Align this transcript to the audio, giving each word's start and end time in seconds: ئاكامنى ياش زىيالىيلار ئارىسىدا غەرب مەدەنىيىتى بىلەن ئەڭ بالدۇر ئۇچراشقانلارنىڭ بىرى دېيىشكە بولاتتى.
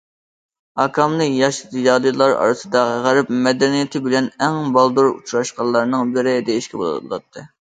ئاكامنى 0.83 1.25
ياش 1.39 1.59
زىيالىيلار 1.73 2.33
ئارىسىدا 2.39 2.81
غەرب 3.05 3.29
مەدەنىيىتى 3.49 4.03
بىلەن 4.09 4.31
ئەڭ 4.47 4.59
بالدۇر 4.79 5.11
ئۇچراشقانلارنىڭ 5.13 6.17
بىرى 6.17 6.35
دېيىشكە 6.49 6.83
بولاتتى. 6.85 7.47